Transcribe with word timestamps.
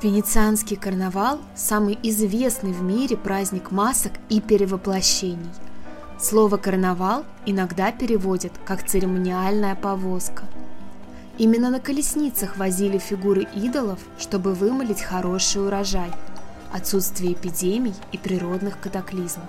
Венецианский 0.00 0.76
карнавал– 0.76 1.40
самый 1.54 1.98
известный 2.02 2.72
в 2.72 2.82
мире 2.82 3.16
праздник 3.16 3.70
масок 3.70 4.12
и 4.28 4.40
перевоплощений. 4.40 5.50
Слово 6.18 6.56
«карнавал» 6.56 7.24
иногда 7.46 7.92
переводят 7.92 8.52
как 8.64 8.86
«церемониальная 8.86 9.74
повозка». 9.74 10.44
Именно 11.38 11.70
на 11.70 11.80
колесницах 11.80 12.56
возили 12.56 12.98
фигуры 12.98 13.46
идолов, 13.54 13.98
чтобы 14.18 14.54
вымолить 14.54 15.02
хороший 15.02 15.66
урожай, 15.66 16.12
отсутствие 16.72 17.32
эпидемий 17.32 17.94
и 18.12 18.18
природных 18.18 18.80
катаклизмов. 18.80 19.48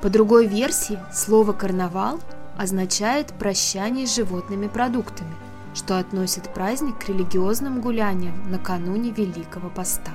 По 0.00 0.08
другой 0.10 0.46
версии, 0.46 0.98
слово 1.12 1.52
«карнавал» 1.52 2.20
означает 2.58 3.28
«прощание 3.28 4.06
с 4.06 4.14
животными 4.14 4.68
продуктами», 4.68 5.34
что 5.74 5.98
относит 5.98 6.52
праздник 6.52 6.98
к 6.98 7.08
религиозным 7.08 7.80
гуляниям 7.80 8.50
накануне 8.50 9.10
Великого 9.10 9.70
Поста. 9.70 10.12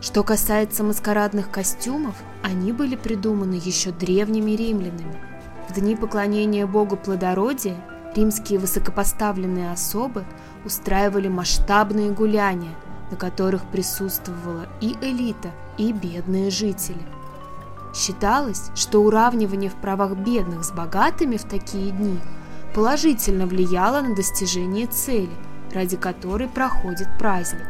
Что 0.00 0.22
касается 0.22 0.84
маскарадных 0.84 1.50
костюмов, 1.50 2.14
они 2.42 2.72
были 2.72 2.94
придуманы 2.94 3.54
еще 3.54 3.90
древними 3.90 4.52
римлянами. 4.52 5.18
В 5.68 5.74
дни 5.74 5.96
поклонения 5.96 6.66
богу 6.66 6.96
плодородия 6.96 7.76
римские 8.14 8.58
высокопоставленные 8.58 9.72
особы 9.72 10.24
устраивали 10.64 11.28
масштабные 11.28 12.10
гуляния, 12.10 12.74
на 13.10 13.16
которых 13.16 13.64
присутствовала 13.64 14.66
и 14.80 14.94
элита, 15.00 15.50
и 15.78 15.92
бедные 15.92 16.50
жители. 16.50 17.02
Считалось, 17.94 18.70
что 18.74 19.02
уравнивание 19.02 19.70
в 19.70 19.74
правах 19.74 20.16
бедных 20.16 20.64
с 20.64 20.70
богатыми 20.70 21.36
в 21.36 21.44
такие 21.44 21.90
дни– 21.90 22.18
положительно 22.74 23.46
влияло 23.46 24.00
на 24.00 24.14
достижение 24.14 24.86
цели, 24.86 25.30
ради 25.72 25.96
которой 25.96 26.48
проходит 26.48 27.08
праздник. 27.18 27.66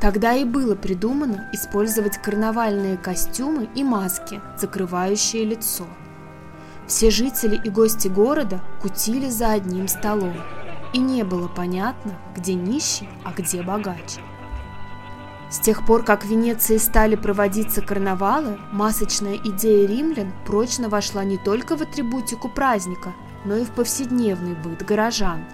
Тогда 0.00 0.34
и 0.34 0.44
было 0.44 0.76
придумано 0.76 1.50
использовать 1.52 2.18
карнавальные 2.18 2.96
костюмы 2.96 3.68
и 3.74 3.82
маски, 3.82 4.40
закрывающие 4.56 5.44
лицо. 5.44 5.84
Все 6.86 7.10
жители 7.10 7.60
и 7.62 7.68
гости 7.68 8.08
города 8.08 8.60
кутили 8.80 9.28
за 9.28 9.52
одним 9.52 9.88
столом, 9.88 10.36
и 10.92 10.98
не 10.98 11.24
было 11.24 11.48
понятно, 11.48 12.12
где 12.36 12.54
нищий, 12.54 13.08
а 13.24 13.32
где 13.32 13.62
богач. 13.62 14.18
С 15.50 15.58
тех 15.58 15.84
пор, 15.84 16.04
как 16.04 16.24
в 16.24 16.28
Венеции 16.28 16.76
стали 16.76 17.16
проводиться 17.16 17.82
карнавалы, 17.82 18.58
масочная 18.70 19.36
идея 19.36 19.88
римлян 19.88 20.32
прочно 20.46 20.88
вошла 20.88 21.24
не 21.24 21.38
только 21.38 21.76
в 21.76 21.82
атрибутику 21.82 22.48
праздника, 22.48 23.14
но 23.44 23.56
и 23.56 23.64
в 23.64 23.70
повседневный 23.70 24.54
быт 24.54 24.84
горожан. 24.84 25.44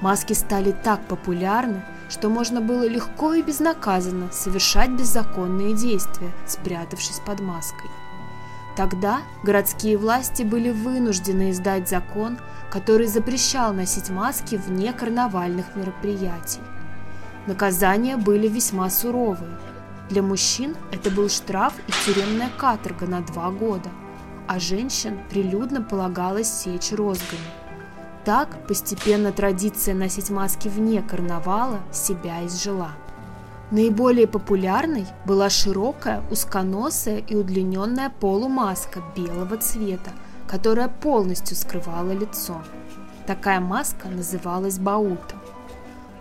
Маски 0.00 0.32
стали 0.32 0.72
так 0.72 1.06
популярны, 1.06 1.84
что 2.08 2.28
можно 2.28 2.60
было 2.60 2.86
легко 2.86 3.34
и 3.34 3.42
безнаказанно 3.42 4.30
совершать 4.32 4.90
беззаконные 4.90 5.74
действия, 5.74 6.32
спрятавшись 6.46 7.20
под 7.24 7.40
маской. 7.40 7.90
Тогда 8.76 9.20
городские 9.42 9.96
власти 9.96 10.42
были 10.42 10.70
вынуждены 10.70 11.50
издать 11.50 11.88
закон, 11.88 12.38
который 12.70 13.06
запрещал 13.06 13.72
носить 13.72 14.10
маски 14.10 14.56
вне 14.56 14.92
карнавальных 14.92 15.76
мероприятий. 15.76 16.60
Наказания 17.46 18.16
были 18.16 18.48
весьма 18.48 18.90
суровые. 18.90 19.58
Для 20.10 20.22
мужчин 20.22 20.76
это 20.92 21.10
был 21.10 21.28
штраф 21.28 21.72
и 21.86 21.92
тюремная 22.04 22.50
каторга 22.58 23.06
на 23.06 23.20
два 23.20 23.50
года– 23.50 23.90
а 24.46 24.58
женщин 24.58 25.18
прилюдно 25.30 25.82
полагалось 25.82 26.48
сечь 26.48 26.92
розгами. 26.92 27.40
Так 28.24 28.66
постепенно 28.66 29.32
традиция 29.32 29.94
носить 29.94 30.30
маски 30.30 30.68
вне 30.68 31.02
карнавала 31.02 31.80
себя 31.92 32.46
изжила. 32.46 32.92
Наиболее 33.70 34.26
популярной 34.26 35.06
была 35.26 35.50
широкая, 35.50 36.22
узконосая 36.30 37.18
и 37.18 37.34
удлиненная 37.34 38.10
полумаска 38.10 39.02
белого 39.16 39.56
цвета, 39.56 40.10
которая 40.46 40.88
полностью 40.88 41.56
скрывала 41.56 42.12
лицо. 42.12 42.62
Такая 43.26 43.60
маска 43.60 44.08
называлась 44.08 44.78
баута. 44.78 45.36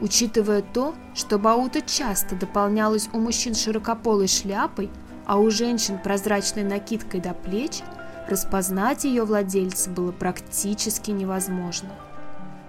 Учитывая 0.01 0.61
то, 0.61 0.95
что 1.13 1.37
баута 1.37 1.81
часто 1.81 2.35
дополнялась 2.35 3.09
у 3.13 3.19
мужчин 3.19 3.55
широкополой 3.55 4.27
шляпой, 4.27 4.89
а 5.25 5.37
у 5.37 5.49
женщин 5.49 5.99
прозрачной 5.99 6.63
накидкой 6.63 7.21
до 7.21 7.33
плеч– 7.33 7.81
Распознать 8.27 9.03
ее 9.03 9.25
владельца 9.25 9.89
было 9.89 10.11
практически 10.11 11.11
невозможно. 11.11 11.89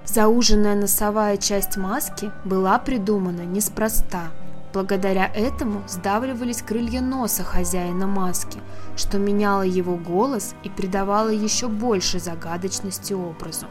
Зауженная 0.05 0.75
носовая 0.75 1.37
часть 1.37 1.77
маски 1.77 2.31
была 2.45 2.79
придумана 2.79 3.43
неспроста. 3.43 4.31
Благодаря 4.73 5.31
этому 5.33 5.83
сдавливались 5.87 6.63
крылья 6.63 7.01
носа 7.01 7.45
хозяина 7.45 8.09
маски, 8.09 8.59
что 8.97 9.19
меняло 9.19 9.63
его 9.63 9.97
голос 9.97 10.55
и 10.65 10.69
придавало 10.69 11.29
еще 11.29 11.69
больше 11.69 12.19
загадочности 12.19 13.13
образу. 13.13 13.67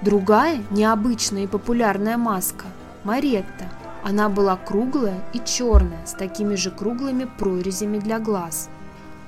Другая, 0.00 0.62
необычная 0.70 1.44
и 1.44 1.46
популярная 1.46 2.16
маска– 2.16 2.64
Маретта. 3.04 3.68
Она 4.02 4.28
была 4.28 4.56
круглая 4.56 5.22
и 5.32 5.40
черная, 5.44 6.04
с 6.06 6.12
такими 6.12 6.54
же 6.54 6.70
круглыми 6.70 7.28
прорезями 7.38 7.98
для 7.98 8.18
глаз. 8.18 8.68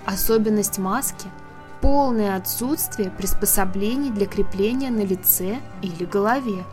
Особенность 0.06 0.78
маски– 0.78 1.28
полное 1.80 2.36
отсутствие 2.36 3.10
приспособлений 3.10 4.10
для 4.10 4.26
крепления 4.26 4.90
на 4.90 5.04
лице 5.04 5.58
или 5.82 6.04
голове. 6.04 6.64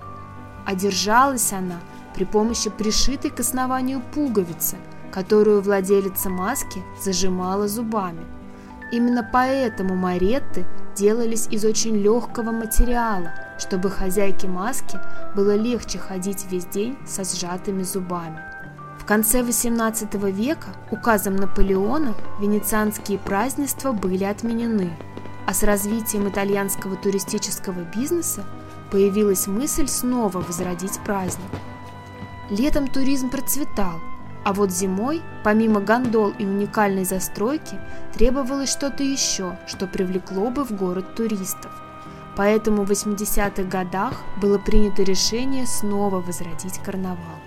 Одержалась 0.66 1.52
она 1.54 1.80
при 2.16 2.26
помощи 2.26 2.70
пришитой 2.70 3.32
к 3.32 3.40
основанию 3.40 4.02
пуговицы, 4.14 4.78
которую 5.12 5.62
владелица 5.62 6.30
маски 6.30 6.84
зажимала 7.02 7.68
зубами. 7.68 8.26
Именно 8.92 9.28
поэтому 9.32 9.96
маретты 9.96 10.66
делались 10.96 11.48
из 11.48 11.64
очень 11.64 11.96
легкого 11.96 12.52
материала, 12.52 13.32
чтобы 13.58 13.90
хозяйке 13.90 14.48
маски 14.48 15.00
было 15.36 15.56
легче 15.56 15.98
ходить 15.98 16.46
весь 16.52 16.66
день 16.66 16.98
со 17.08 17.24
сжатыми 17.24 17.84
зубами. 17.84 18.51
В 19.02 19.06
конце 19.06 19.42
XVIII 19.42 20.32
века 20.32 20.68
указом 20.92 21.36
Наполеона 21.36 22.14
венецианские 22.40 23.18
празднества 23.18 23.94
были 23.94 24.26
отменены, 24.26 24.96
а 25.48 25.56
с 25.56 25.64
развитием 25.64 26.30
итальянского 26.30 26.96
туристического 26.96 27.82
бизнеса 27.96 28.46
появилась 28.92 29.48
мысль 29.48 29.88
снова 29.88 30.40
возродить 30.40 31.00
праздник. 31.04 31.50
Летом 32.52 32.88
туризм 32.88 33.32
процветал, 33.32 34.00
а 34.46 34.54
вот 34.54 34.70
зимой, 34.70 35.24
помимо 35.44 35.82
гондол 35.82 36.30
и 36.38 36.46
уникальной 36.46 37.04
застройки, 37.04 37.80
требовалось 38.14 38.72
что-то 38.72 39.02
еще, 39.02 39.58
что 39.66 39.88
привлекло 39.88 40.52
бы 40.52 40.64
в 40.64 40.74
город 40.74 41.16
туристов. 41.16 41.72
Поэтому 42.38 42.84
в 42.84 42.92
80-х 42.92 43.64
годах 43.64 44.22
было 44.40 44.60
принято 44.60 45.02
решение 45.02 45.66
снова 45.66 46.22
возродить 46.22 46.78
карнавал 46.78 47.42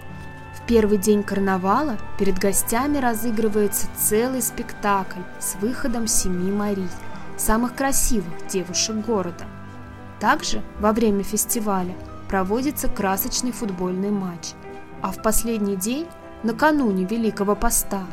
первый 0.66 0.98
день 0.98 1.22
карнавала 1.22 1.98
перед 2.19 2.38
гостями 2.38 2.98
разыгрывается 2.98 3.86
целый 3.97 4.42
спектакль 4.42 5.20
с 5.38 5.56
выходом 5.56 6.06
семи 6.06 6.50
Марий, 6.50 6.88
самых 7.36 7.75
красивых 7.75 8.47
девушек 8.48 8.97
города. 8.97 9.44
Также 10.20 10.62
во 10.80 10.92
время 10.92 11.22
фестиваля 11.22 11.94
проводится 12.28 12.88
красочный 12.88 13.52
футбольный 13.52 14.10
матч, 14.10 14.52
а 15.02 15.12
в 15.12 15.22
последний 15.22 15.76
день, 15.76 16.06
накануне 16.42 17.04
Великого 17.04 17.54
Поста, 17.54 18.06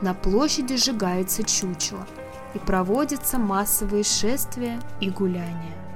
на 0.00 0.14
площади 0.14 0.76
сжигается 0.76 1.42
чучело 1.42 2.06
и 2.54 2.58
проводятся 2.58 3.38
массовые 3.38 4.04
шествия 4.04 4.80
и 5.00 5.10
гуляния. 5.10 5.89